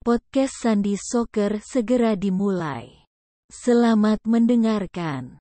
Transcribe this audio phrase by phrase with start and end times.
[0.00, 3.04] Podcast Sandi Soccer segera dimulai.
[3.52, 5.36] Selamat mendengarkan.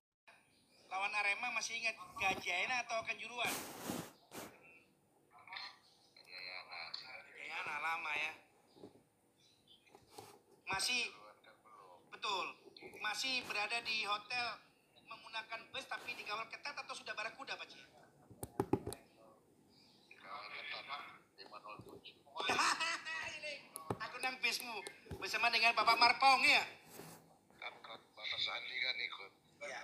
[0.92, 3.48] Lawan Arema masih ingat Gajayana atau Kanjuruan?
[6.12, 6.82] Gajayana.
[6.92, 8.36] Gajayana lama ya.
[10.68, 11.08] Masih
[12.12, 12.46] betul.
[13.00, 14.60] Masih berada di hotel
[15.08, 17.88] menggunakan bus tapi dikawal ketat atau sudah barakuda Pak Cik?
[20.04, 20.84] Dikawal ketat
[21.48, 22.99] 507.
[24.20, 24.76] ikut bismu
[25.16, 26.60] bersama dengan Bapak Marpong ya?
[27.56, 29.32] Kan, kan Bapak Sandi kan ikut.
[29.64, 29.80] Ya.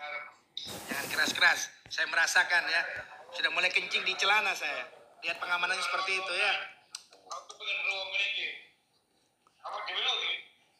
[0.91, 1.71] Jangan keras-keras.
[1.87, 2.83] Saya merasakan ya.
[3.31, 4.91] Sudah mulai kencing di celana saya.
[5.23, 6.51] Lihat pengamanannya seperti itu ya.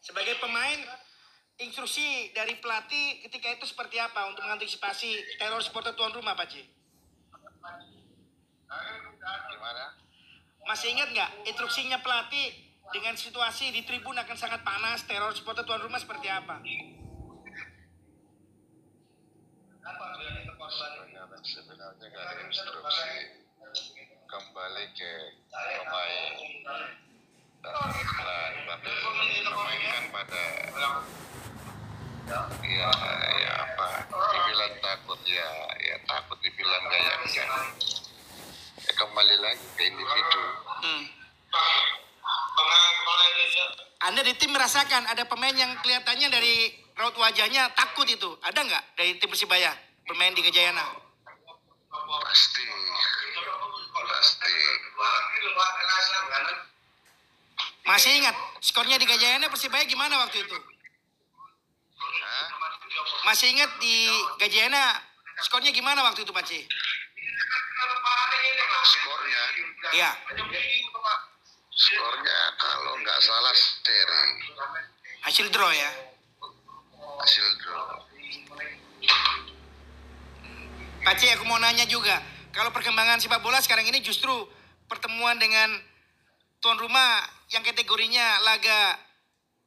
[0.03, 0.79] Sebagai pemain,
[1.55, 6.61] instruksi dari pelatih ketika itu seperti apa untuk mengantisipasi teror supporter tuan rumah, Pak Ci?
[9.47, 9.95] Gimana?
[10.67, 15.81] Masih ingat nggak instruksinya pelatih dengan situasi di tribun akan sangat panas, teror supporter tuan
[15.81, 16.61] rumah seperti apa?
[19.85, 23.13] Sebenarnya, sebenarnya nggak ada instruksi
[24.25, 25.11] kembali ke
[25.53, 26.33] pemain.
[27.65, 28.89] Nah, tapi
[29.45, 30.43] pemain kan pada
[32.65, 32.89] ya
[33.37, 37.29] ya apa dibilang takut ya ya takut dibilang gaya kan
[38.81, 40.43] ya kembali lagi ke individu
[40.75, 41.05] Hmm.
[44.05, 48.37] Anda di tim merasakan ada pemain yang kelihatannya dari raut wajahnya takut itu.
[48.45, 49.73] Ada nggak dari tim Persibaya
[50.05, 50.85] bermain di Gajayana?
[52.05, 52.61] pasti
[54.05, 54.53] pasti
[57.85, 60.57] Masih ingat skornya di Gajayana Persibaya gimana waktu itu?
[61.97, 62.47] Hah?
[63.25, 65.01] Masih ingat di Gajayana
[65.41, 66.61] skornya gimana waktu itu Pak C?
[68.85, 69.41] skornya
[69.93, 70.11] Iya.
[71.75, 74.23] Skornya kalau nggak salah seri
[75.27, 75.91] Hasil draw ya.
[77.19, 78.05] hasil draw
[81.05, 82.17] Pak C, aku mau nanya juga.
[82.49, 84.31] Kalau perkembangan sepak bola sekarang ini justru
[84.89, 85.69] pertemuan dengan
[86.57, 87.21] tuan rumah
[87.53, 88.97] yang kategorinya laga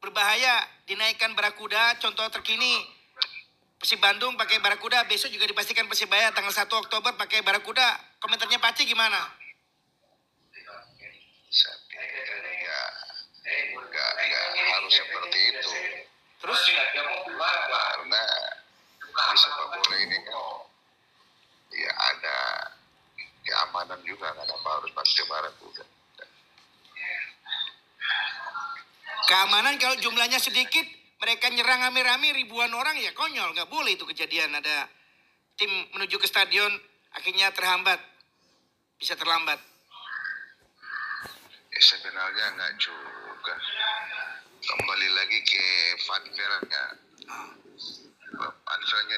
[0.02, 1.94] berbahaya dinaikkan Barakuda.
[2.02, 2.82] Contoh terkini
[3.78, 8.18] Persib Bandung pakai Barakuda, besok juga dipastikan Persibaya tanggal 1 Oktober pakai Barakuda.
[8.18, 9.38] Komentarnya Pak C gimana?
[11.48, 11.77] saya
[13.74, 15.70] nggak nggak harus seperti itu
[16.38, 18.24] Terus karena
[19.02, 20.38] di sepak bola ini kan
[21.74, 22.38] ya ada
[23.42, 25.84] keamanan juga kenapa harus pakai barakuda
[29.28, 30.88] keamanan kalau jumlahnya sedikit,
[31.20, 33.52] mereka nyerang rame-rame ribuan orang ya konyol.
[33.52, 34.56] Nggak boleh itu kejadian.
[34.56, 34.88] Ada
[35.60, 36.72] tim menuju ke stadion
[37.12, 38.00] akhirnya terhambat.
[38.96, 39.60] Bisa terlambat.
[41.68, 42.72] ya sebenarnya nggak
[43.48, 43.64] juga
[44.60, 45.64] kembali lagi ke
[46.04, 46.84] fanfarnya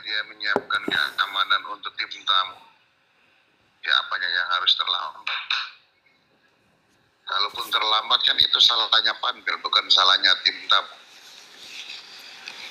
[0.07, 2.63] dia menyiapkan keamanan untuk tim tamu.
[3.83, 5.51] Ya apanya yang harus terlambat.
[7.27, 10.95] Kalaupun terlambat kan itu salahnya panpel bukan salahnya tim tamu.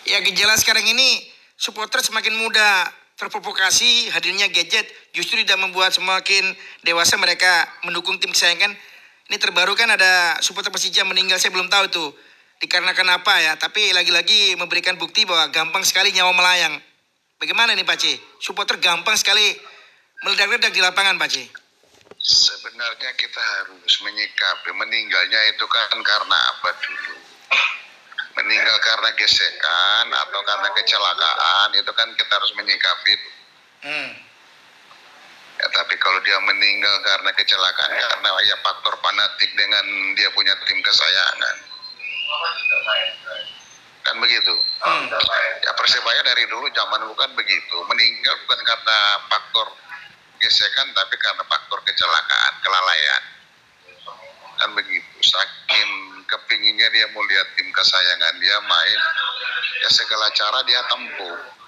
[0.08, 1.28] Ya gejala sekarang ini
[1.60, 2.88] supporter semakin mudah
[3.20, 6.56] terprovokasi hadirnya gadget justru tidak membuat semakin
[6.88, 8.80] dewasa mereka mendukung tim kesayangan.
[9.30, 12.10] Ini terbaru kan ada supporter Persija meninggal saya belum tahu tuh
[12.60, 16.82] dikarenakan apa ya tapi lagi-lagi memberikan bukti bahwa gampang sekali nyawa melayang.
[17.38, 18.18] Bagaimana nih Pak C?
[18.42, 19.54] Supporter gampang sekali
[20.26, 21.46] meledak-ledak di lapangan Pak C.
[22.20, 27.16] sebenarnya kita harus menyikapi meninggalnya itu kan karena apa dulu
[28.44, 33.30] meninggal karena gesekan atau karena kecelakaan itu kan kita harus menyikapi itu.
[33.88, 34.12] Hmm.
[35.74, 39.86] Tapi kalau dia meninggal karena kecelakaan karena ya faktor fanatik dengan
[40.16, 41.56] dia punya tim kesayangan.
[44.04, 44.54] Kan begitu?
[45.66, 47.78] Ya persebaya dari dulu zaman dulu kan begitu.
[47.86, 49.68] Meninggal bukan karena faktor
[50.40, 53.24] gesekan tapi karena faktor kecelakaan kelalaian.
[54.60, 55.08] Kan begitu.
[55.22, 55.90] Saking
[56.30, 59.00] kepinginnya dia mau lihat tim kesayangan dia main
[59.82, 61.59] ya segala cara dia tempuh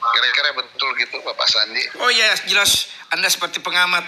[0.00, 4.02] kira-kira betul gitu Bapak Sandi Oh iya jelas Anda seperti pengamat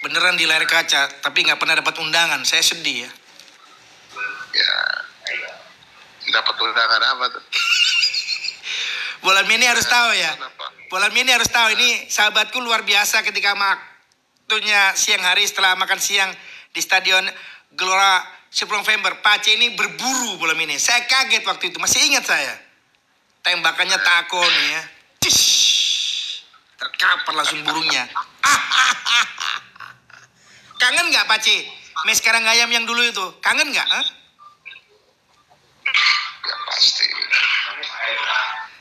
[0.00, 2.40] beneran di layar kaca tapi nggak pernah dapat undangan.
[2.44, 3.10] Saya sedih ya.
[4.56, 4.72] ya
[6.30, 7.42] dapat undangan apa tuh
[9.24, 10.32] Bola mini harus tahu ya.
[10.32, 10.66] Kenapa?
[10.88, 13.52] Bola mini harus tahu ini sahabatku luar biasa ketika
[14.50, 16.32] waktunya siang hari setelah makan siang
[16.72, 17.22] di stadion
[17.76, 18.18] Gelora
[18.50, 19.22] 10 November.
[19.22, 20.74] Pace ini berburu bola mini.
[20.80, 21.78] Saya kaget waktu itu.
[21.78, 22.69] Masih ingat saya.
[23.40, 24.80] Tembakannya tako ya.
[25.24, 26.44] Cish.
[26.76, 28.04] Terkapar langsung burungnya.
[30.80, 31.68] kangen nggak Paci?
[32.08, 33.84] Mes sekarang ayam yang dulu itu, kangen nggak?
[33.84, 33.96] Eh?
[33.96, 34.06] Huh?
[36.48, 37.08] Ya pasti.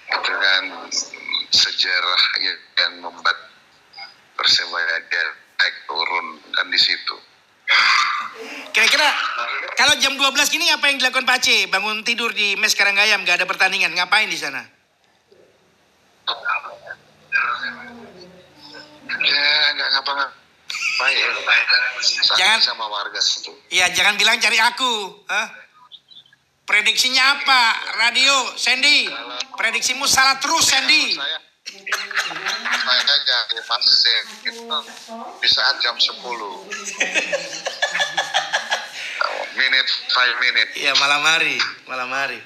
[0.10, 0.64] Dengan
[1.52, 2.24] sejarah
[2.80, 3.38] yang membuat
[4.40, 5.04] Persebaya
[5.60, 7.16] naik turun dan di situ
[8.74, 9.08] Kira-kira
[9.76, 11.68] kalau jam 12 gini apa yang dilakukan Pak Aceh?
[11.72, 14.62] Bangun tidur di mes Karanggayam, nggak ada pertandingan, ngapain di sana?
[19.20, 21.28] Ya nggak ngapa-ngapain.
[22.38, 23.52] Jangan- sama warga situ.
[23.74, 25.26] Ya jangan bilang cari aku.
[25.28, 25.48] Hah?
[26.70, 27.62] Prediksinya apa?
[27.98, 29.10] Radio, Sandy.
[29.58, 31.18] Prediksimu salah terus, Sandy.
[31.18, 34.16] Saya saya jadi masih
[34.50, 34.64] itu
[35.40, 36.16] di saat jam 10
[39.60, 42.40] minit five minute Ya malam hari, malam hari.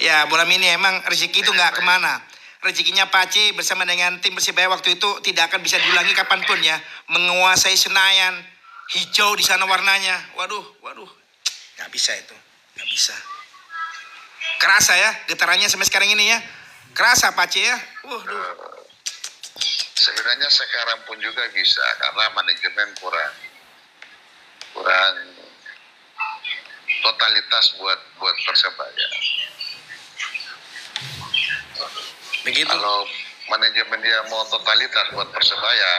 [0.00, 2.18] Ya bola mini emang rezeki itu nggak ke mana.
[2.64, 6.80] Rezekinya Pace bersama dengan tim Persibaya waktu itu tidak akan bisa diulangi kapan pun ya.
[7.12, 8.40] Menguasai Senayan,
[8.96, 10.16] hijau di sana warnanya.
[10.40, 11.10] Waduh, waduh,
[11.76, 12.32] nggak bisa itu,
[12.80, 13.12] nggak bisa.
[14.56, 16.40] Kerasa ya getarannya sampai sekarang ini ya.
[16.94, 17.76] Kerasa Pace ya.
[18.06, 18.86] Waduh.
[19.94, 23.34] sebenarnya sekarang pun juga bisa karena manajemen kurang
[24.74, 25.14] kurang
[27.00, 29.08] totalitas buat buat persebaya
[32.44, 32.68] Begitu.
[32.68, 33.08] kalau
[33.48, 35.92] manajemen dia mau totalitas buat persebaya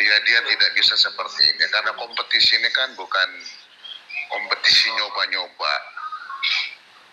[0.00, 3.28] ya dia tidak bisa seperti ini karena kompetisi ini kan bukan
[4.32, 5.72] kompetisi nyoba-nyoba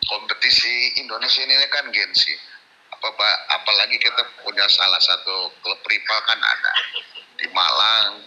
[0.07, 2.33] kompetisi Indonesia ini kan gengsi
[2.89, 3.35] apa Pak?
[3.61, 6.73] apalagi kita punya salah satu klub rival kan ada
[7.37, 8.23] di Malang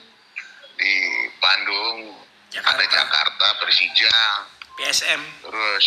[0.78, 0.94] di
[1.42, 2.14] Bandung
[2.54, 2.78] Jakarta.
[2.78, 4.16] ada Jakarta Persija
[4.78, 5.20] PSM.
[5.42, 5.86] terus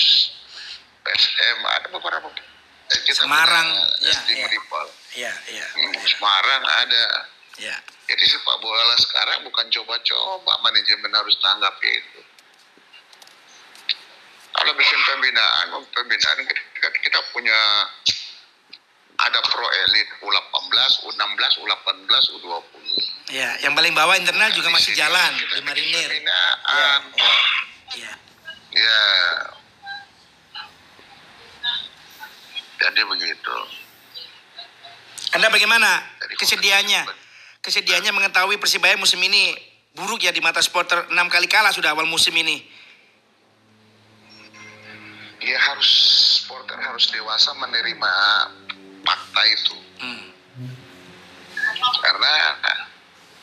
[1.03, 2.27] PSM ada beberapa
[2.91, 3.67] eh, kita Semarang,
[4.03, 4.47] ya, ya.
[4.47, 7.05] rival Iya, iya, Hmm, Semarang ada
[7.61, 7.77] iya.
[8.09, 12.19] jadi sepak bola sekarang bukan coba-coba manajemen harus tanggap itu.
[14.63, 17.59] Kalau bikin pembinaan, pembinaan kita, kita punya
[19.19, 22.63] ada pro elit U18, U16, U18, U20.
[23.35, 26.07] Ya, yang paling bawah internal juga Di masih sini jalan di Marinir.
[26.07, 26.99] Ya, Pembinaan.
[27.11, 27.31] ya,
[27.91, 28.11] ya.
[28.71, 29.01] Ya.
[32.87, 33.57] Jadi begitu.
[35.35, 37.01] Anda bagaimana Jadi kesediaannya?
[37.59, 39.59] Kesediaannya mengetahui Persibaya musim ini
[39.91, 42.63] buruk ya di mata supporter enam kali kalah sudah awal musim ini.
[45.43, 45.91] Ya harus
[46.39, 48.13] supporter harus dewasa menerima
[49.03, 49.75] fakta itu.
[50.03, 50.27] Hmm.
[52.03, 52.33] karena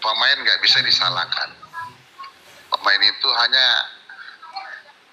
[0.01, 1.51] pemain nggak bisa disalahkan.
[2.71, 3.67] Pemain itu hanya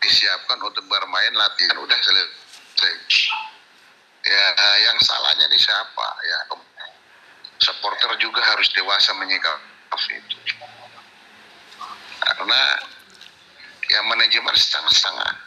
[0.04, 2.96] disiapkan untuk bermain latihan udah selesai.
[4.28, 4.46] Ya
[4.84, 6.08] yang salahnya di siapa?
[6.24, 6.40] Ya
[7.58, 10.38] supporter juga harus dewasa menyikapi itu.
[12.22, 12.62] Karena
[13.88, 15.47] ya manajemen setengah-setengah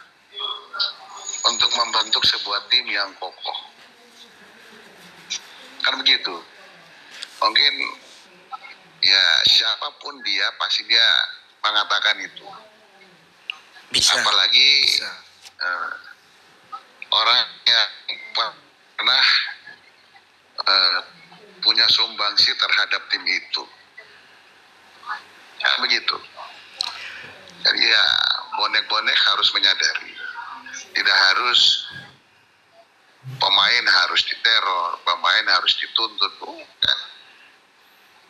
[1.47, 3.59] untuk membentuk sebuah tim yang kokoh.
[5.81, 6.37] Kan begitu
[7.41, 7.75] mungkin
[9.01, 11.09] ya siapa pun dia pasti dia
[11.65, 12.45] mengatakan itu
[13.89, 14.21] Bisa.
[14.21, 15.09] apalagi Bisa.
[15.65, 15.93] eh,
[17.09, 17.89] orang yang
[18.37, 19.25] pernah
[20.69, 21.01] eh,
[21.65, 23.65] punya sumbangsi terhadap tim itu
[25.61, 26.17] ya begitu
[27.61, 28.05] jadi ya
[28.57, 30.10] bonek-bonek harus menyadari
[30.95, 31.87] tidak harus
[33.37, 36.99] pemain harus diteror pemain harus dituntut bukan.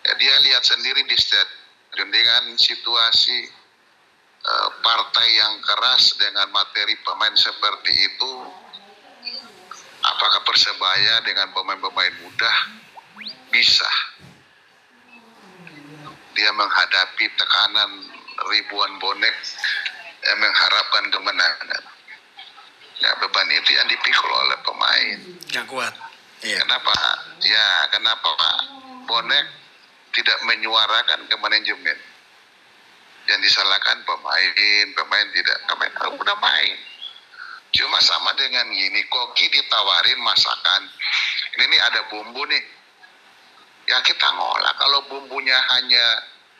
[0.06, 3.38] Ya dia lihat sendiri di stadion dengan situasi
[4.42, 8.32] eh, partai yang keras dengan materi pemain seperti itu
[10.00, 12.52] apakah persebaya dengan pemain-pemain muda?
[13.52, 13.90] Bisa.
[16.32, 17.90] Dia menghadapi tekanan
[18.48, 19.36] ribuan bonek
[20.24, 21.99] yang mengharapkan kemenangan
[23.00, 25.18] ya beban itu yang dipikul oleh pemain
[25.50, 25.94] Gak kuat.
[26.40, 26.62] Iya.
[26.62, 26.94] Kenapa?
[27.42, 28.58] Ya, kenapa Pak?
[29.04, 29.46] Bonek
[30.14, 31.98] tidak menyuarakan ke manajemen.
[33.28, 36.76] Yang disalahkan pemain, pemain tidak, pemain oh, udah main.
[37.70, 40.82] Cuma sama dengan gini, koki ditawarin masakan.
[41.58, 42.64] Ini nih ada bumbu nih.
[43.86, 44.74] Ya kita ngolah.
[44.78, 46.04] Kalau bumbunya hanya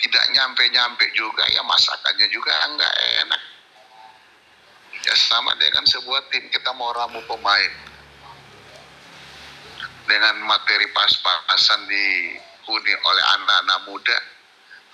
[0.03, 2.95] tidak nyampe-nyampe juga, ya masakannya juga enggak
[3.27, 3.43] enak.
[5.21, 7.73] Sama dengan sebuah tim, kita mau ramu pemain
[10.11, 14.19] dengan materi pas-pasan dihuni oleh anak-anak muda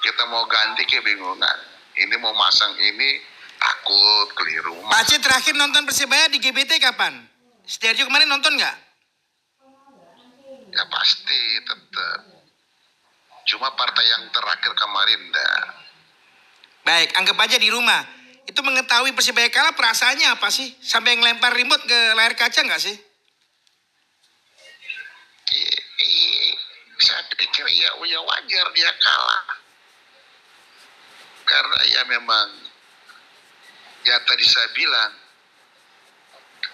[0.05, 1.59] kita mau ganti kebingungan
[1.97, 3.25] ini mau masang ini
[3.57, 7.17] takut keliru Pak Aceh terakhir nonton Persibaya di GBT kapan?
[7.65, 8.77] Setiarjo kemarin nonton nggak?
[10.77, 12.21] ya pasti tetap
[13.49, 15.87] cuma partai yang terakhir kemarin dah
[16.87, 18.16] Baik, anggap aja di rumah.
[18.47, 20.71] Itu mengetahui Persibaya kalah perasaannya apa sih?
[20.79, 22.97] Sampai ngelempar remote ke layar kaca nggak sih?
[25.47, 25.87] I-
[27.37, 29.45] pikir ya, ya wajar dia kalah.
[31.47, 32.49] Karena ya memang,
[34.03, 35.13] ya tadi saya bilang,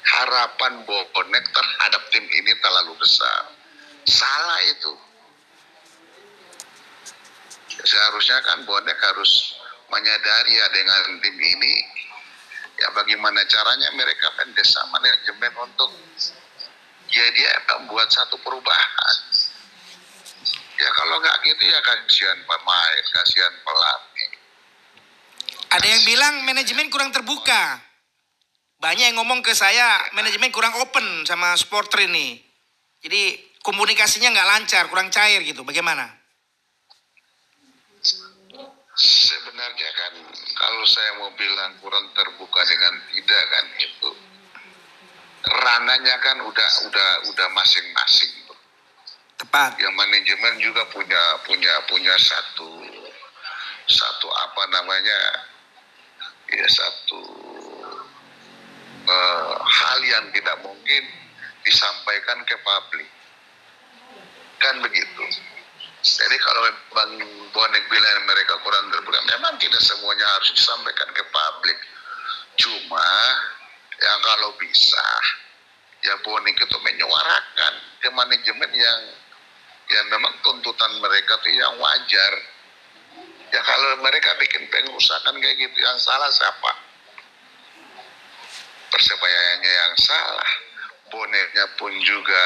[0.02, 3.52] harapan bonek terhadap tim ini terlalu besar.
[4.08, 4.94] Salah itu.
[7.82, 9.61] Seharusnya kan bonek harus
[9.92, 11.74] menyadari ya dengan tim ini
[12.80, 15.92] ya bagaimana caranya mereka mendesa manajemen untuk
[17.12, 19.16] ya dia membuat satu perubahan
[20.80, 24.30] ya kalau nggak gitu ya kasihan pemain kasihan pelatih
[25.72, 27.80] Ada yang bilang manajemen kurang terbuka.
[28.76, 32.44] Banyak yang ngomong ke saya manajemen kurang open sama supporter ini.
[33.00, 35.64] Jadi komunikasinya nggak lancar, kurang cair gitu.
[35.64, 36.21] Bagaimana?
[39.02, 40.14] Sebenarnya kan
[40.54, 44.10] kalau saya mau bilang kurang terbuka dengan tidak kan itu.
[45.42, 48.30] Rananya kan udah udah udah masing-masing.
[49.42, 49.74] Tepat.
[49.82, 52.78] yang manajemen juga punya punya punya satu
[53.90, 55.18] satu apa namanya
[56.46, 57.22] ya satu
[59.02, 61.02] eh, hal yang tidak mungkin
[61.66, 63.10] disampaikan ke publik.
[64.62, 65.26] Kan begitu
[66.02, 67.10] jadi kalau memang
[67.54, 71.78] bonek bilang mereka kurang terbuka memang tidak semuanya harus disampaikan ke publik.
[72.58, 73.06] Cuma
[74.02, 75.08] ya kalau bisa
[76.02, 79.00] ya bonek itu menyuarakan ke manajemen yang
[79.94, 82.32] ya memang tuntutan mereka itu yang wajar.
[83.54, 86.72] Ya kalau mereka bikin pengusahaan kayak gitu yang salah siapa?
[88.90, 90.50] Persebayanya yang salah.
[91.14, 92.44] Boneknya pun juga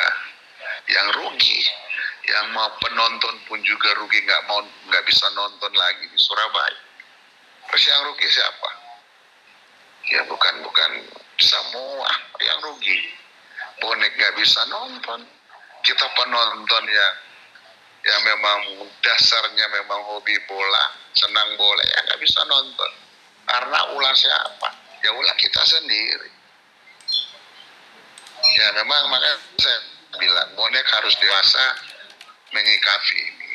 [0.92, 1.85] yang rugi
[2.26, 6.80] yang mau penonton pun juga rugi nggak mau nggak bisa nonton lagi di Surabaya.
[7.70, 8.70] Terus yang rugi siapa?
[10.10, 10.90] Ya bukan bukan
[11.38, 12.10] semua
[12.42, 12.98] yang rugi.
[13.78, 15.22] Bonek nggak bisa nonton.
[15.86, 17.08] Kita penonton ya
[18.06, 22.90] yang memang dasarnya memang hobi bola senang bola ya nggak bisa nonton.
[23.46, 24.68] Karena ulah siapa?
[25.02, 26.30] Ya ulah kita sendiri.
[28.58, 29.78] Ya memang makanya saya
[30.18, 31.64] bilang bonek harus dewasa
[32.54, 33.54] menyikapi ini.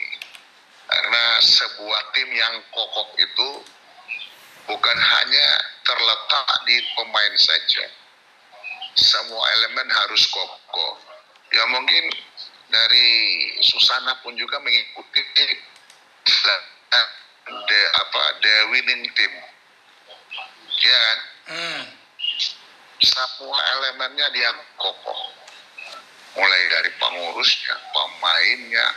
[0.91, 3.50] Karena sebuah tim yang kokoh itu
[4.67, 5.48] bukan hanya
[5.88, 7.86] terletak di pemain saja.
[9.00, 11.00] Semua elemen harus kokoh
[11.51, 12.12] ya mungkin
[12.71, 13.10] dari
[13.60, 15.19] Susana pun juga mengikuti
[17.43, 19.33] the apa the winning team.
[20.81, 21.19] Ya kan?
[21.51, 21.83] Hmm.
[23.01, 25.33] semua elemennya dia kokoh
[26.38, 28.88] mulai dari pengurusnya pemainnya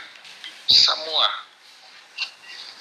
[0.71, 1.27] semua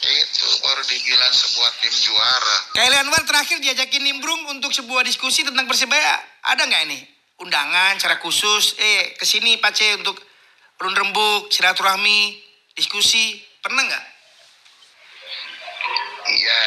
[0.04, 5.64] itu baru dibilang sebuah tim juara Kayak Anwar terakhir diajakin nimbrung untuk sebuah diskusi tentang
[5.64, 6.20] Persebaya.
[6.44, 7.00] Ada nggak ini?
[7.40, 10.20] Undangan secara khusus, eh ke sini Pak C untuk
[10.76, 12.36] run rembuk, silaturahmi,
[12.76, 13.40] diskusi.
[13.64, 14.04] Pernah nggak?
[16.24, 16.60] Iya,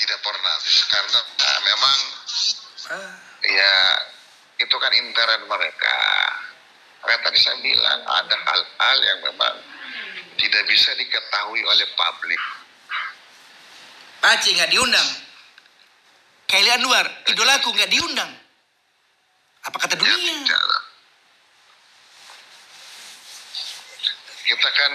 [0.00, 0.56] tidak pernah
[0.88, 1.98] karena nah, memang
[3.44, 3.74] ya
[4.60, 5.96] itu kan intern mereka.
[7.00, 9.56] Kayak tadi saya bilang ada hal-hal yang memang
[10.36, 12.42] tidak bisa diketahui oleh publik.
[14.20, 15.08] Pak C nggak diundang.
[16.44, 18.32] Kylie Anwar, idolaku nggak diundang.
[19.64, 20.34] Apa kata Ya, dunia?
[20.44, 20.82] tidak lah.
[24.44, 24.92] Kita kan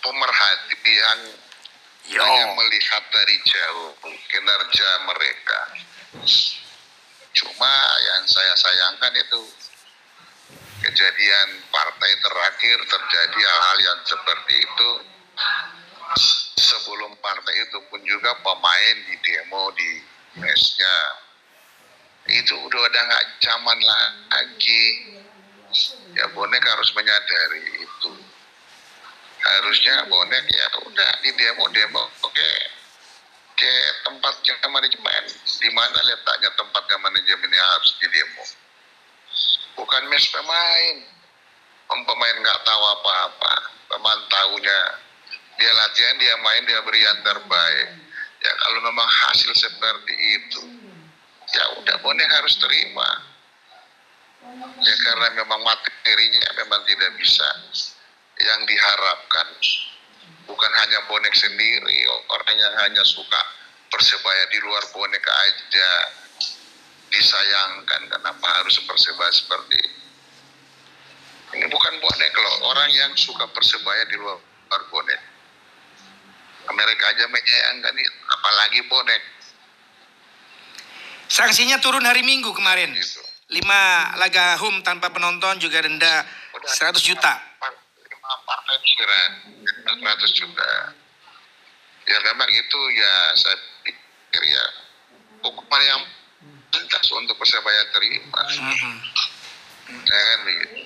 [0.00, 1.20] pemerhati yang
[2.08, 2.20] Yo.
[2.20, 3.90] hanya melihat dari jauh
[4.28, 5.60] kinerja mereka.
[7.34, 9.42] Cuma yang saya sayangkan itu.
[10.84, 14.90] Kejadian partai terakhir terjadi hal-hal yang seperti itu.
[16.54, 19.92] Sebelum partai itu pun juga pemain di demo di
[20.38, 20.96] mesnya.
[22.30, 24.84] Itu udah udah nggak zaman lagi.
[26.14, 28.12] Ya bonek harus menyadari itu.
[29.42, 32.73] Harusnya bonek ya udah di demo demo oke
[33.54, 35.24] ke tempatnya manajemen.
[35.44, 38.44] Di mana letaknya tempatnya manajemen yang harus di demo
[39.78, 40.96] bukan mes pemain.
[41.84, 43.54] Om pemain nggak tahu apa-apa.
[43.92, 44.80] Pemain tahunya
[45.54, 47.88] dia latihan dia main dia beri yang terbaik.
[48.40, 50.62] Ya kalau memang hasil seperti itu
[51.54, 53.10] ya udah bonek harus terima.
[54.82, 57.48] Ya karena memang materinya memang tidak bisa
[58.40, 59.48] yang diharapkan
[60.44, 63.40] bukan hanya bonek sendiri orang yang hanya suka
[63.88, 65.90] persebaya di luar bonek aja.
[67.14, 70.02] Disayangkan kenapa harus persebaya seperti ini.
[71.54, 75.20] Ini bukan bonek loh orang yang suka persebaya di luar bonek.
[76.64, 79.22] Mereka aja menyayangkan itu apalagi bonek.
[81.30, 82.90] Sanksinya turun hari Minggu kemarin.
[82.98, 83.22] gitu.
[83.52, 86.26] 5 laga home tanpa penonton juga denda
[86.66, 87.38] 100 juta.
[88.42, 89.30] Partai pikiran
[89.94, 90.72] 400 juta
[92.04, 94.64] ya memang itu ya saya pikir ya
[95.40, 96.02] hukuman yang
[96.68, 98.94] pantas untuk persebaya terima Mhm.
[100.02, 100.80] ya kan begitu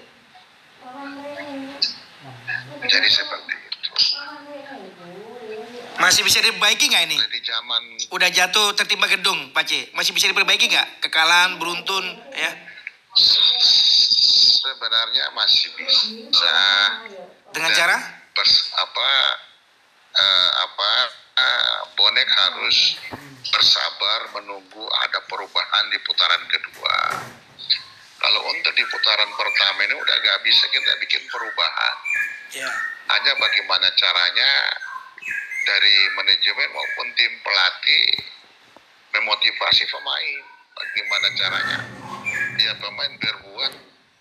[2.85, 3.91] jadi seperti itu
[5.99, 7.19] Masih bisa diperbaiki nggak ini?
[7.19, 9.91] jadi zaman Udah jatuh tertimpa gedung, Pak C.
[9.93, 11.03] Masih bisa diperbaiki nggak?
[11.03, 12.51] Kekalahan, beruntun, ya?
[14.59, 16.55] sebenarnya masih bisa
[17.53, 17.97] Dengan Dan cara?
[18.37, 19.09] pers- apa
[20.15, 20.89] eh, apa
[21.39, 22.99] eh, bonek harus
[23.49, 26.97] bersabar menunggu ada perubahan di putaran kedua.
[28.19, 31.97] Kalau untuk di putaran pertama ini udah gak bisa kita bikin perubahan.
[32.51, 32.71] Ya.
[33.09, 34.51] Hanya bagaimana caranya
[35.65, 38.05] dari manajemen maupun tim pelatih
[39.17, 40.43] memotivasi pemain.
[40.79, 41.79] Bagaimana caranya?
[42.59, 43.73] Ya pemain berbuat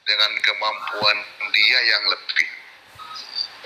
[0.06, 1.18] dengan kemampuan
[1.52, 2.50] dia yang lebih.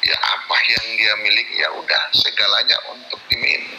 [0.02, 3.78] Ya apa yang dia miliki ya udah segalanya untuk tim ini.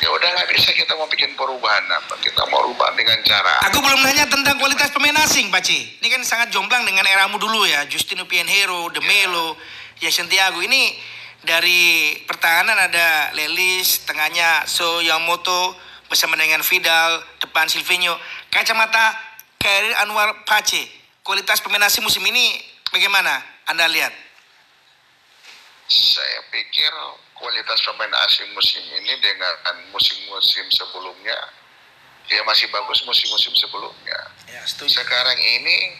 [0.00, 2.16] Ya udah nggak bisa kita mau bikin perubahan apa?
[2.20, 6.00] Kita mau rubah dengan cara Aku belum nanya tentang kualitas pemain asing, Pak C.
[6.00, 7.84] Ini kan sangat jomplang dengan eramu dulu ya.
[7.88, 9.56] Justino Pienhero, De Melo,
[10.00, 10.60] ya Santiago.
[10.60, 10.96] Ini
[11.44, 15.76] dari pertahanan ada Lelis, tengahnya So Yamamoto
[16.08, 18.16] bersama dengan Vidal, depan Silvinho.
[18.52, 19.16] Kacamata
[19.56, 20.88] Kairi Anwar Pace.
[21.24, 22.60] Kualitas pemain asing musim ini
[22.92, 24.25] bagaimana Anda lihat?
[25.86, 26.90] Saya pikir
[27.38, 29.54] kualitas pemain asing musim ini dengan
[29.94, 31.38] musim-musim sebelumnya
[32.26, 34.18] ya masih bagus musim-musim sebelumnya.
[34.50, 35.94] Ya, Sekarang ini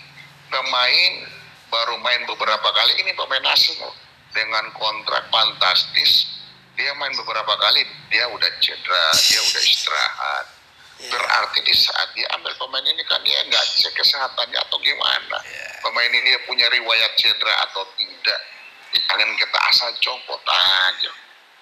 [0.51, 1.13] pemain
[1.71, 3.95] baru main beberapa kali ini pemain asing loh.
[4.37, 6.29] dengan kontrak fantastis
[6.77, 7.81] dia main beberapa kali
[8.13, 10.47] dia udah cedera dia udah istirahat.
[10.97, 15.41] Berarti di saat dia ambil pemain ini kan dia nggak cek kesehatannya atau gimana?
[15.81, 18.41] Pemain ini dia punya riwayat cedera atau tidak
[19.05, 21.13] jangan kita asal copot aja.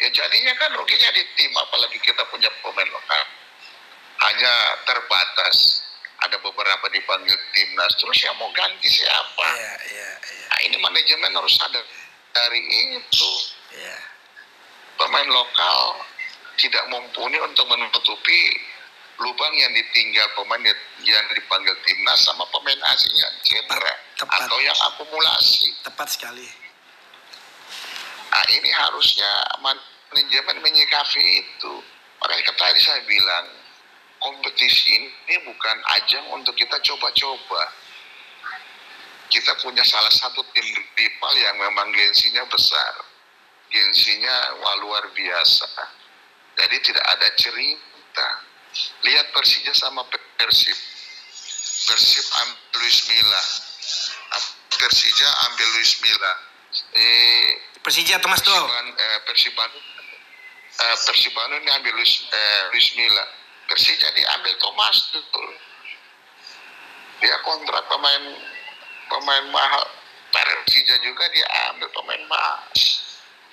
[0.03, 3.25] Ya jadinya kan ruginya di tim apalagi kita punya pemain lokal.
[4.23, 4.53] Hanya
[4.87, 5.83] terbatas.
[6.25, 7.93] Ada beberapa dipanggil timnas.
[8.01, 9.49] Terus yang mau ganti siapa?
[9.61, 10.11] Ya, ya.
[10.49, 11.85] nah ini manajemen harus sadar
[12.33, 12.63] dari
[12.97, 13.33] itu.
[13.75, 13.99] Ya.
[14.95, 15.99] pemain lokal
[16.55, 18.41] tidak mumpuni untuk menutupi
[19.19, 20.63] lubang yang ditinggal pemain
[21.03, 25.71] yang dipanggil timnas sama pemain asing yang cedera atau yang akumulasi.
[25.83, 26.47] Tepat sekali.
[28.35, 29.31] Nah ini harusnya
[29.63, 31.73] manajemen menyikapi itu.
[32.19, 33.47] Makanya tadi saya bilang
[34.19, 37.63] kompetisi ini bukan ajang untuk kita coba-coba.
[39.31, 40.67] Kita punya salah satu tim
[40.99, 43.07] rival yang memang gengsinya besar.
[43.71, 45.71] Gengsinya wah, luar biasa.
[46.59, 48.29] Jadi tidak ada cerita.
[49.07, 50.79] Lihat Persija sama Persib.
[51.87, 53.43] Persib ambil Luis Milla.
[54.75, 56.33] Persija ambil Luis Milla.
[56.99, 58.41] Eh, Persija Thomas.
[58.41, 59.79] Persiban, eh, Persibanu
[60.81, 63.29] eh, Persibanu ini ambil Luis, eh, Luis Milla.
[63.69, 65.53] Persija diambil Thomas Tuchel.
[67.21, 68.25] Dia kontrak pemain
[69.13, 69.85] pemain mahal.
[70.33, 71.45] Persija juga dia
[71.77, 72.65] ambil pemain mahal.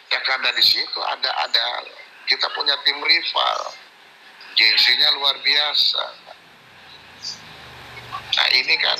[0.07, 1.65] Ya karena di situ ada ada
[2.23, 3.59] kita punya tim rival.
[4.55, 6.03] Gengsinya luar biasa.
[8.31, 8.99] Nah ini kan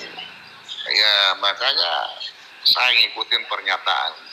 [0.91, 2.19] ya makanya
[2.67, 4.30] saya ngikutin pernyataan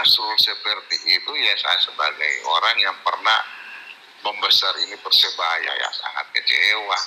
[0.00, 3.40] Asrul seperti itu ya saya sebagai orang yang pernah
[4.22, 6.98] membesar ini persebaya ya sangat kecewa.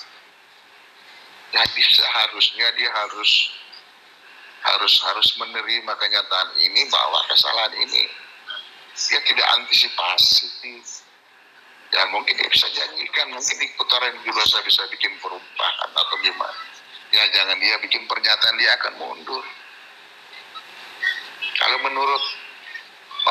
[1.55, 3.31] Jadi seharusnya dia harus
[4.65, 8.03] harus harus menerima kenyataan ini bahwa kesalahan ini
[8.93, 10.81] dia tidak antisipasi.
[11.93, 16.59] Ya mungkin dia bisa janjikan mungkin di putaran kedua saya bisa bikin perubahan atau gimana.
[17.13, 19.45] Ya jangan dia bikin pernyataan dia akan mundur.
[21.55, 22.23] Kalau menurut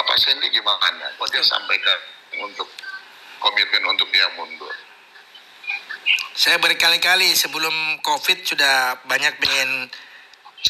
[0.05, 1.17] Bapak Sandy gimana?
[1.17, 1.97] Kok dia sampaikan
[2.45, 2.69] untuk
[3.41, 4.69] komitmen untuk dia mundur?
[6.37, 9.89] Saya berkali-kali sebelum COVID sudah banyak pengen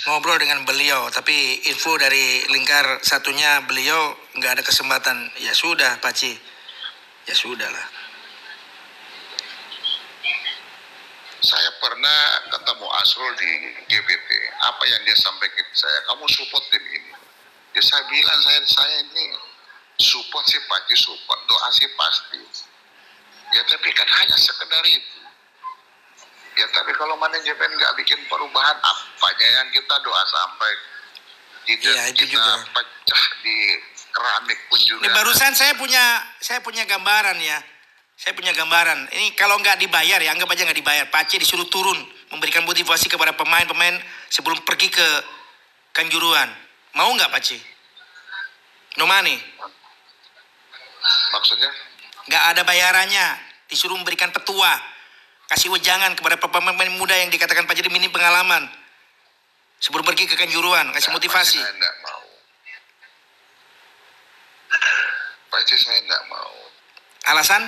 [0.06, 5.26] ngobrol dengan beliau, tapi info dari lingkar satunya beliau nggak ada kesempatan.
[5.42, 6.30] Ya sudah, Pak Ci.
[7.26, 7.86] Ya sudah lah.
[11.42, 12.18] Saya pernah
[12.54, 13.50] ketemu Asrul di
[13.90, 14.30] GBT.
[14.62, 15.98] Apa yang dia sampaikan ke saya?
[16.06, 17.13] Kamu support tim ini.
[17.74, 19.34] Ya saya bilang saya saya ini
[19.98, 22.38] support sih pasti support, doa sih pasti.
[23.54, 25.18] Ya tapi kan hanya sekedar itu.
[26.54, 30.72] Ya tapi kalau manajemen nggak bikin perubahan, apanya yang kita doa sampai
[31.66, 32.70] kita, Iya, itu kita juga.
[32.78, 33.56] pecah di
[34.14, 35.02] keramik pun juga.
[35.02, 37.58] Ini barusan saya punya saya punya gambaran ya.
[38.14, 39.10] Saya punya gambaran.
[39.10, 41.04] Ini kalau nggak dibayar ya, anggap aja nggak dibayar.
[41.10, 41.98] Pak Ci disuruh turun
[42.30, 43.98] memberikan motivasi kepada pemain-pemain
[44.30, 45.06] sebelum pergi ke
[45.94, 46.63] Kanjuruan.
[46.94, 47.58] Mau nggak Pak Ci?
[48.98, 49.34] No money.
[51.34, 51.70] Maksudnya?
[52.30, 53.26] Nggak ada bayarannya.
[53.66, 54.70] Disuruh memberikan petua.
[55.50, 58.70] Kasih wejangan kepada pemain muda yang dikatakan Pak Jadi minim pengalaman.
[59.82, 61.60] Sebelum pergi ke Kanjuruan, kasih Ya, motivasi.
[61.60, 62.24] pasti Saya enggak mau.
[65.52, 66.54] Pasti saya enggak mau.
[67.34, 67.62] Alasan?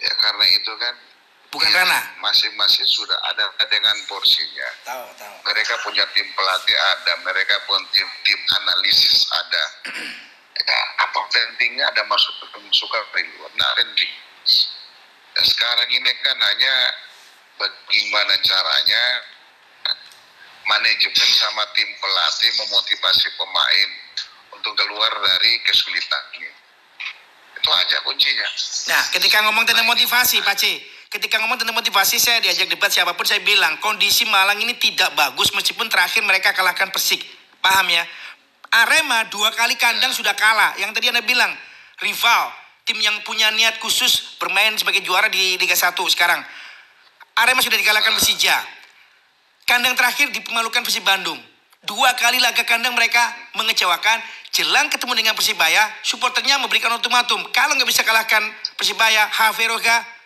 [0.00, 0.94] Ya karena itu kan
[1.50, 2.04] Bukan ya, ranah.
[2.22, 4.68] Masing-masing sudah ada dengan porsinya.
[4.86, 5.36] Tahu, tahu.
[5.50, 9.64] Mereka punya tim pelatih ada, mereka pun tim tim analisis ada.
[10.60, 12.36] Ya, apa pentingnya ada masuk
[12.70, 13.50] suka dari luar?
[13.58, 14.12] Nah, penting.
[15.34, 16.74] Ya, sekarang ini kan hanya
[17.58, 19.02] bagaimana caranya
[20.68, 23.90] manajemen sama tim pelatih memotivasi pemain
[24.54, 26.52] untuk keluar dari kesulitan ini.
[27.58, 28.48] Itu aja kuncinya.
[28.94, 30.78] Nah, ketika ngomong tentang motivasi, Pak C,
[31.10, 35.10] ketika ngomong tentang motivasi, saya diajak debat siapa pun, saya bilang, kondisi Malang ini tidak
[35.18, 37.20] bagus, meskipun terakhir mereka kalahkan Persik.
[37.58, 38.06] Paham ya?
[38.70, 40.78] Arema dua kali kandang sudah kalah.
[40.78, 41.50] Yang tadi Anda bilang,
[41.98, 42.54] rival,
[42.86, 46.38] tim yang punya niat khusus bermain sebagai juara di Liga 1 sekarang.
[47.42, 48.56] Arema sudah dikalahkan Persija.
[49.66, 51.38] Kandang terakhir dipermalukan Persib Bandung.
[51.82, 54.22] Dua kali laga kandang mereka mengecewakan.
[54.50, 57.42] Jelang ketemu dengan Persibaya, supporternya memberikan ultimatum.
[57.54, 58.42] Kalau nggak bisa kalahkan
[58.74, 60.19] Persibaya, Haveroga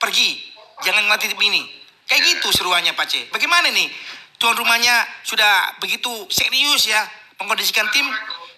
[0.00, 0.52] pergi.
[0.84, 1.62] Jangan ngelatih tim ini.
[2.06, 3.14] Kayak gitu seruannya Pak C.
[3.32, 3.90] Bagaimana nih?
[4.36, 4.92] Tuan rumahnya
[5.24, 7.02] sudah begitu serius ya
[7.40, 8.06] mengkondisikan tim.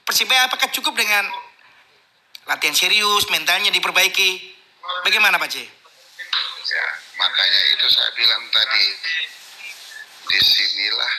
[0.02, 1.24] Persibaya apakah cukup dengan
[2.48, 4.56] latihan serius, mentalnya diperbaiki?
[5.04, 5.62] Bagaimana Pak C?
[6.68, 8.84] Ya, makanya itu saya bilang tadi
[10.28, 11.12] di sinilah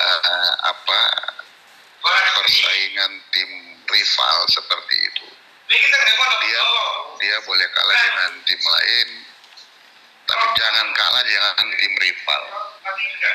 [0.00, 1.00] eh, apa
[2.40, 3.50] persaingan tim
[3.84, 4.96] rival seperti.
[5.70, 6.66] Dia
[7.20, 9.08] dia boleh kalah dengan tim lain,
[10.26, 12.42] tapi jangan kalah dengan tim rival.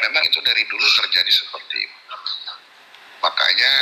[0.03, 1.99] Memang itu dari dulu terjadi seperti itu.
[3.23, 3.73] Makanya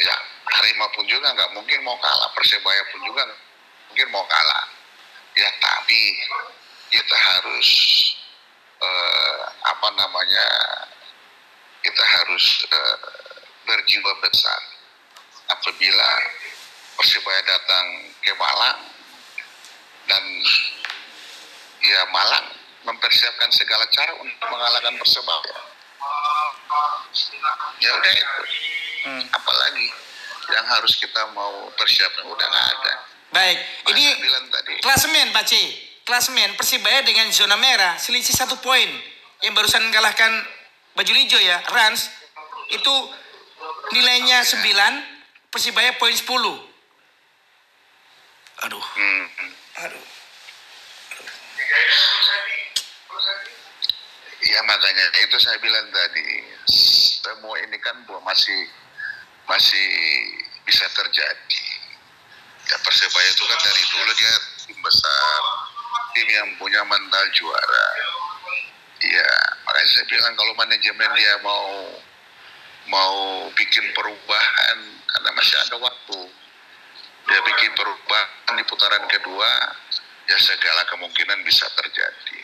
[0.00, 0.16] ya
[0.56, 3.28] Arema pun juga nggak mungkin mau kalah, Persebaya pun juga
[3.92, 4.64] mungkin mau kalah.
[5.36, 6.16] Ya tapi
[6.88, 7.68] kita harus
[8.80, 10.46] eh, apa namanya
[11.84, 12.96] kita harus eh,
[13.68, 14.60] berjiwa besar
[15.52, 16.10] apabila
[16.98, 17.86] Persibaya datang
[18.18, 18.78] ke Malang
[20.10, 20.24] dan
[21.78, 22.46] ya Malang
[22.82, 25.56] mempersiapkan segala cara untuk mengalahkan Persebaya.
[27.78, 28.42] Ya udah itu.
[29.06, 29.24] Hmm.
[29.30, 29.88] Apalagi
[30.48, 32.94] yang harus kita mau persiapkan udah nggak ada.
[33.28, 33.58] Baik,
[33.92, 34.74] ini Saya bilang tadi.
[34.80, 35.52] klasemen Pak C.
[36.08, 38.88] Klasemen Persibaya dengan zona merah selisih satu poin.
[39.44, 40.32] Yang barusan kalahkan
[40.96, 42.10] baju hijau ya, Rans.
[42.72, 42.90] Itu
[43.92, 46.67] nilainya 9, Persibaya poin 10.
[48.66, 49.24] Aduh, Hmm,
[49.86, 50.06] aduh.
[54.38, 56.42] Ya makanya itu saya bilang tadi
[57.22, 58.66] semua ini kan masih
[59.46, 59.88] masih
[60.66, 61.64] bisa terjadi.
[62.66, 64.34] Ya Persebaya itu kan dari dulu dia
[64.66, 65.42] tim besar,
[66.18, 67.86] tim yang punya mental juara.
[68.98, 69.30] Iya,
[69.62, 71.66] makanya saya bilang kalau manajemen dia mau
[72.90, 73.16] mau
[73.54, 76.47] bikin perubahan karena masih ada waktu.
[77.28, 79.50] Dia bikin perubahan di putaran kedua,
[80.28, 82.40] ya segala kemungkinan bisa terjadi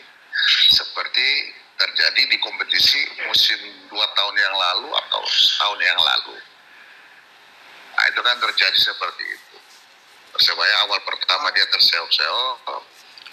[0.69, 1.27] seperti
[1.75, 3.59] terjadi di kompetisi musim
[3.91, 6.37] dua tahun yang lalu atau setahun yang lalu.
[7.95, 9.57] Nah, itu kan terjadi seperti itu.
[10.35, 12.59] Persebaya awal pertama dia terseok-seok.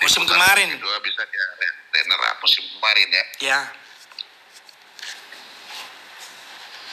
[0.03, 0.75] Musim kemarin.
[0.75, 1.47] Kedua bisa dia
[1.95, 3.25] runner up musim kemarin ya.
[3.43, 3.61] Ya,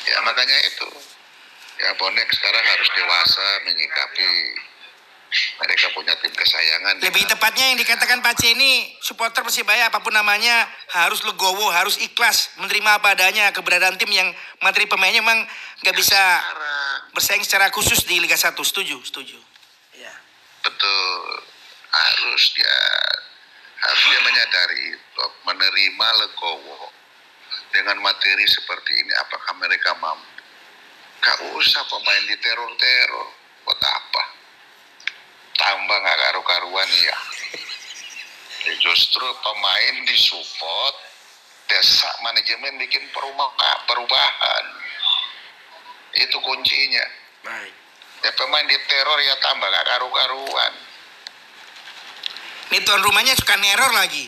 [0.10, 0.90] Ya makanya itu.
[1.80, 4.30] Ya bonek sekarang harus dewasa menyikapi
[5.62, 6.98] mereka punya tim kesayangan.
[7.00, 11.70] lebih dengan- tepatnya yang dikatakan Pak C ini supporter Persibaya apa pun namanya harus legowo,
[11.70, 14.26] harus ikhlas menerima apa adanya keberadaan tim yang
[14.60, 15.46] materi pemainnya memang
[15.86, 16.98] nggak bisa Sekarang.
[17.14, 18.66] bersaing secara khusus di Liga 1.
[18.66, 19.38] Setuju, setuju.
[19.96, 20.12] Ya.
[20.60, 21.22] betul
[21.90, 22.78] harus dia
[23.80, 24.86] harus dia menyadari
[25.46, 26.90] menerima legowo
[27.70, 30.39] dengan materi seperti ini apakah mereka mampu
[31.20, 33.28] gak usah pemain di teror-teror.
[33.68, 34.24] Buat apa?
[35.60, 37.18] Tambah gak karu-karuan ya
[38.60, 40.96] Ya, justru pemain disupport
[41.72, 44.66] desa manajemen bikin perubahan perubahan.
[46.20, 47.06] Itu kuncinya.
[47.40, 47.74] Baik.
[48.20, 50.74] ya pemain di teror ya tambah gak karu-karuan.
[52.70, 54.28] Ini tuan rumahnya suka neror lagi.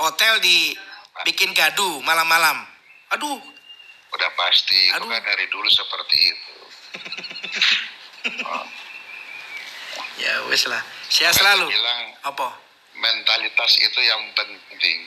[0.00, 2.64] Hotel dibikin gaduh malam-malam.
[3.12, 3.38] Aduh,
[4.12, 5.08] udah pasti Aduh.
[5.08, 6.54] kan dari dulu seperti itu
[10.22, 10.82] ya wes lah.
[11.08, 11.68] Saya selalu.
[11.68, 12.48] bilang Apa?
[12.92, 14.98] mentalitas itu yang penting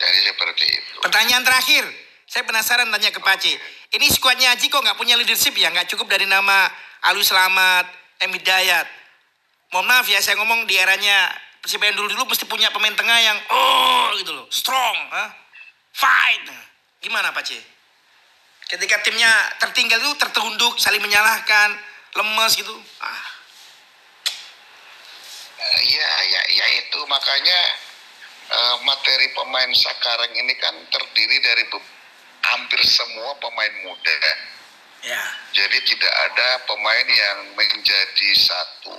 [0.00, 1.84] jadi seperti itu Pertanyaan terakhir.
[2.30, 3.58] Saya penasaran tanya ke Pace.
[3.90, 5.66] Ini skuadnya Haji kok nggak punya leadership ya?
[5.74, 6.70] Nggak cukup dari nama
[7.10, 7.90] Alwi Selamat,
[8.22, 8.30] M.
[8.30, 8.86] Hidayat.
[9.74, 13.38] Mohon maaf ya, saya ngomong di eranya Persibaya yang dulu-dulu mesti punya pemain tengah yang
[13.52, 15.30] oh gitu loh, strong, huh?
[15.92, 16.44] fight.
[17.00, 17.60] Gimana Pace?
[18.68, 19.28] Ketika timnya
[19.60, 21.74] tertinggal itu tertunduk, saling menyalahkan,
[22.16, 22.72] lemes gitu.
[23.02, 23.30] Ah,
[25.84, 27.58] ya ya ya itu makanya
[28.50, 31.64] eh, materi pemain sekarang ini kan terdiri dari
[32.40, 34.18] hampir semua pemain muda
[35.04, 35.22] ya.
[35.52, 38.96] jadi tidak ada pemain yang menjadi satu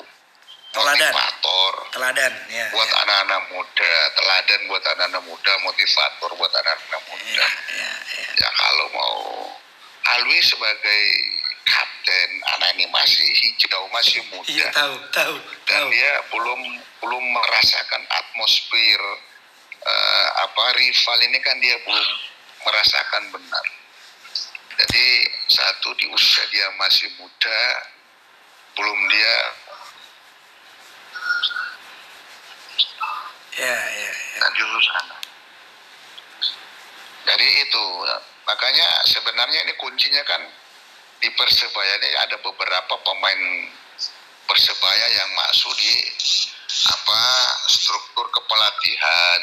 [0.72, 1.12] Teladan.
[1.12, 2.66] motivator Teladan, ya.
[2.72, 2.96] buat ya.
[3.04, 7.92] anak-anak muda teladan buat anak-anak muda motivator buat anak-anak muda Ya, ya.
[8.40, 9.20] ya kalau mau
[10.16, 11.04] Alwi sebagai
[11.62, 15.36] kapten anak ini masih hijau masih muda Iya tahu, tahu,
[15.68, 15.90] dan tahu.
[15.92, 16.60] dia belum
[17.00, 19.02] belum merasakan atmosfer
[19.78, 22.08] eh, apa rival ini kan dia belum
[22.62, 23.66] merasakan benar
[24.80, 25.06] jadi
[25.48, 27.62] satu di usia dia masih muda
[28.74, 29.36] belum dia
[33.52, 34.12] Ya, ya, ya.
[34.42, 35.16] dan justru sana
[37.32, 37.86] jadi itu
[38.50, 40.42] makanya sebenarnya ini kuncinya kan
[41.22, 43.42] di persebaya ini ada beberapa pemain
[44.50, 45.96] persebaya yang masuk di
[46.92, 47.24] apa
[47.70, 49.42] struktur kepelatihan.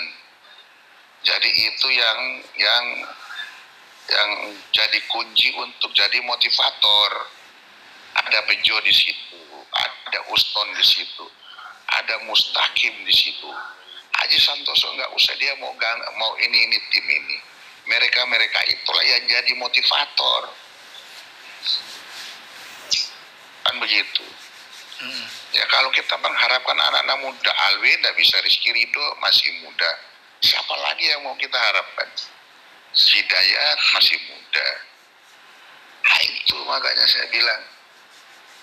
[1.23, 2.21] Jadi itu yang
[2.59, 2.85] yang
[4.11, 4.31] yang
[4.75, 7.31] jadi kunci untuk jadi motivator.
[8.19, 9.39] Ada Bejo di situ
[9.71, 11.25] ada Uston di situ
[12.05, 13.51] ada Mustaqim di situ.
[14.19, 17.37] Haji Santoso nggak usah dia mau gang, mau ini ini tim ini.
[17.89, 20.43] Mereka mereka itulah yang jadi motivator.
[23.65, 24.27] Kan begitu.
[24.99, 25.27] Hmm.
[25.55, 29.91] ya kalau kita mengharapkan anak-anak muda Alwi tidak bisa Rizky Ridho masih muda.
[30.43, 32.11] Siapa lagi yang mau kita harapkan?
[32.99, 34.69] Hidayat masih muda.
[36.03, 37.63] Nah itu makanya saya bilang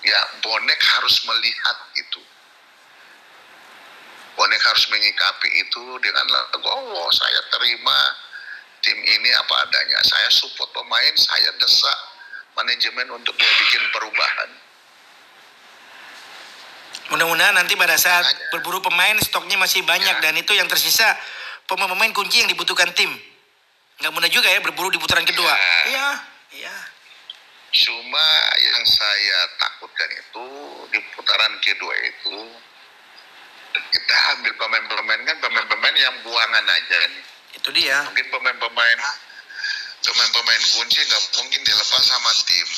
[0.04, 2.20] ya bonek harus melihat itu
[4.36, 8.00] bonek harus menyikapi itu dengan legowo saya terima
[8.84, 12.00] tim ini apa adanya saya support pemain saya desak
[12.56, 14.52] manajemen untuk dia bikin perubahan
[17.06, 20.24] Mudah-mudahan nanti pada saat berburu pemain stoknya masih banyak Ya.
[20.26, 21.06] dan itu yang tersisa
[21.70, 23.14] pemain-pemain kunci yang dibutuhkan tim.
[24.02, 25.54] Nggak mudah juga ya berburu di putaran kedua.
[25.54, 25.70] Ya.
[25.86, 26.08] Iya,
[26.66, 26.76] iya.
[27.78, 30.46] Cuma yang saya takutkan itu
[30.90, 32.38] di putaran kedua itu
[33.94, 37.24] kita ambil pemain-pemain kan pemain-pemain yang buangan aja nih.
[37.56, 38.04] Itu dia.
[38.08, 39.00] Mungkin pemain-pemain
[40.06, 42.70] pemain-pemain kunci nggak mungkin dilepas sama tim,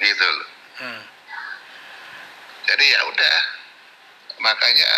[0.00, 0.48] gitu loh.
[0.80, 1.02] Hmm.
[2.64, 3.36] Jadi ya udah,
[4.40, 4.90] makanya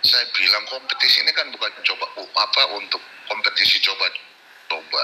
[0.00, 2.06] saya bilang kompetisi ini kan bukan coba
[2.40, 5.02] apa untuk kompetisi coba-coba.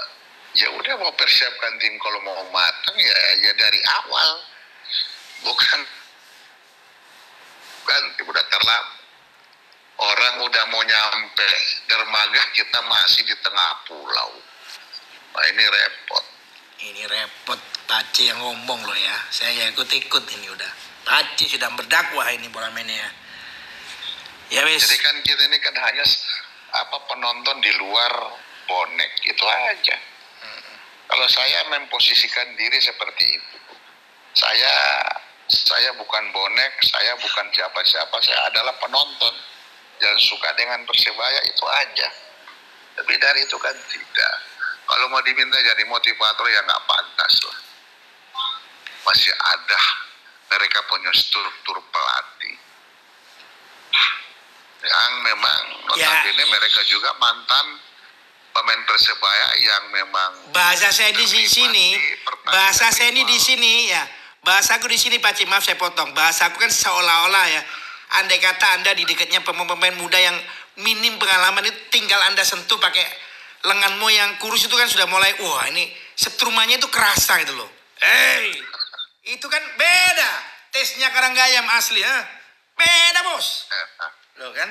[0.56, 4.40] Ya udah mau persiapkan tim kalau mau matang ya ya dari awal,
[5.44, 5.80] bukan
[7.84, 8.95] kan udah terlambat.
[9.96, 11.50] Orang udah mau nyampe
[11.88, 14.30] dermaga kita masih di tengah pulau.
[15.32, 16.24] Nah ini repot.
[16.84, 19.16] Ini repot Pace yang ngomong loh ya.
[19.32, 20.72] Saya ikut-ikut ini udah.
[21.06, 23.08] Pace sudah berdakwah ini bola mainnya.
[24.52, 24.84] Ya wes.
[24.84, 26.04] Jadi kan kita ini kan hanya
[26.76, 28.12] apa penonton di luar
[28.68, 29.96] bonek itu aja.
[31.06, 33.58] Kalau saya memposisikan diri seperti itu,
[34.34, 34.74] saya
[35.46, 39.34] saya bukan bonek, saya bukan siapa-siapa, saya adalah penonton
[40.00, 42.08] yang suka dengan persebaya itu aja.
[43.02, 44.34] Lebih dari itu kan tidak.
[44.86, 47.58] Kalau mau diminta jadi motivator ya nggak pantas lah.
[49.06, 49.80] Masih ada
[50.54, 52.56] mereka punya struktur pelatih
[54.86, 55.62] yang memang
[55.96, 56.06] Ya.
[56.06, 57.80] notabene mereka juga mantan
[58.52, 61.96] pemain persebaya yang memang Bahasa saya di sini,
[62.46, 64.04] bahasa saya ini di sini ya.
[64.46, 66.14] Bahasaku di sini Pak Cik, maaf saya potong.
[66.14, 67.62] Bahasaku kan seolah-olah ya.
[68.06, 70.36] Andai kata Anda di dekatnya pemain-pemain muda yang
[70.78, 73.02] minim pengalaman itu tinggal Anda sentuh pakai
[73.66, 77.70] lenganmu yang kurus itu kan sudah mulai wah ini setrumanya itu kerasa gitu loh.
[77.98, 78.54] Hey,
[79.34, 80.32] itu kan beda.
[80.70, 82.16] Tesnya karanggayam asli ya.
[82.76, 83.66] Beda bos.
[84.38, 84.68] Loh kan?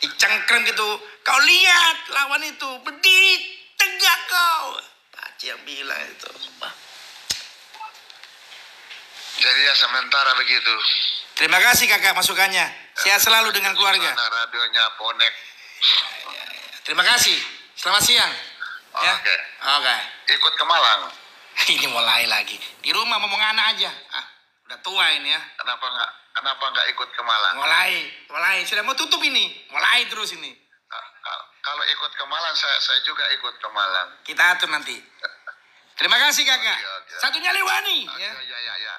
[0.00, 0.88] Dicengkrem gitu.
[1.24, 3.34] Kau lihat lawan itu berdiri
[3.76, 4.80] tegak kau.
[5.12, 6.28] Paci yang bilang itu.
[9.34, 10.74] Jadi ya sementara begitu
[11.34, 12.66] Terima kasih kakak masukannya.
[12.94, 14.14] Sehat selalu dengan keluarga.
[14.14, 15.32] Radionya bonek
[16.84, 17.34] Terima kasih.
[17.74, 18.32] Selamat siang.
[19.02, 19.12] Ya.
[19.18, 19.36] Oke.
[19.74, 19.96] Oke.
[20.30, 21.10] ikut ke Malang
[21.74, 22.54] Ini mulai lagi.
[22.78, 23.90] Di rumah ngomong anak aja.
[24.14, 24.26] Ah,
[24.70, 25.40] udah tua ini ya.
[25.58, 27.92] kenapa nggak kenapa nggak ikut ke Malang Mulai,
[28.30, 28.56] mulai.
[28.62, 29.50] Sudah mau tutup ini.
[29.74, 30.54] Mulai terus ini.
[30.54, 31.04] Nah,
[31.66, 34.08] kalau- ikut ke Malang saya saya juga ikut ke Malang.
[34.22, 34.94] Kita atur nanti.
[35.94, 36.78] Terima kasih kakak.
[36.78, 37.14] Oke, oke.
[37.18, 38.06] Satunya Lewani.
[38.06, 38.30] Ah, Ya.
[38.34, 38.94] Ya ya ya.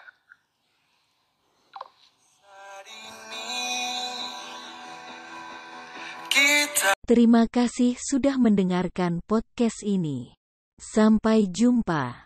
[6.35, 6.91] Ya.
[7.05, 10.35] Terima kasih sudah mendengarkan podcast ini.
[10.75, 12.24] Sampai jumpa.